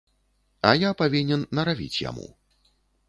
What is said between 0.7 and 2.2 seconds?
я павінен наравіць